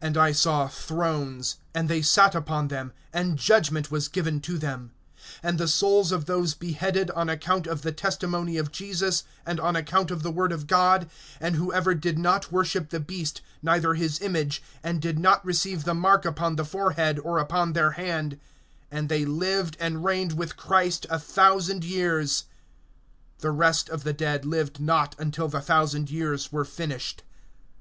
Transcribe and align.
(4)And 0.00 0.16
I 0.16 0.30
saw 0.30 0.68
thrones, 0.68 1.56
and 1.74 1.88
they 1.88 2.00
sat 2.00 2.36
upon 2.36 2.68
them, 2.68 2.92
and 3.12 3.36
judgment 3.36 3.90
was 3.90 4.06
given 4.06 4.38
to 4.42 4.56
them; 4.56 4.92
and 5.42 5.58
the 5.58 5.66
souls 5.66 6.12
of 6.12 6.26
those 6.26 6.54
beheaded 6.54 7.10
on 7.10 7.28
account 7.28 7.66
of 7.66 7.82
the 7.82 7.90
testimony 7.90 8.56
of 8.56 8.70
Jesus, 8.70 9.24
and 9.44 9.58
on 9.58 9.74
account 9.74 10.12
of 10.12 10.22
the 10.22 10.30
word 10.30 10.52
of 10.52 10.68
God, 10.68 11.10
and 11.40 11.56
whoever 11.56 11.92
did 11.92 12.20
not 12.20 12.52
worship 12.52 12.90
the 12.90 13.00
beast, 13.00 13.40
neither 13.60 13.94
his 13.94 14.20
image, 14.20 14.62
and 14.84 15.02
did 15.02 15.18
not 15.18 15.44
receive 15.44 15.82
the 15.82 15.92
mark 15.92 16.24
upon 16.24 16.54
the 16.54 16.64
forehead, 16.64 17.18
or 17.18 17.40
upon 17.40 17.72
their 17.72 17.90
hand; 17.90 18.38
and 18.92 19.08
they 19.08 19.24
lived 19.24 19.76
and 19.80 20.04
reigned 20.04 20.34
with 20.34 20.56
Christ 20.56 21.04
a 21.10 21.18
thousand 21.18 21.82
years. 21.84 22.44
(5)The 23.42 23.58
rest 23.58 23.88
of 23.88 24.04
the 24.04 24.12
dead 24.12 24.44
lived 24.44 24.78
not 24.78 25.16
until 25.18 25.48
the 25.48 25.60
thousand 25.60 26.12
years 26.12 26.52
were 26.52 26.64
finished. 26.64 27.24